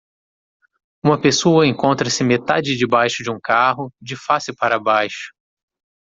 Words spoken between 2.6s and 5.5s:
debaixo de um carro? de face para baixo.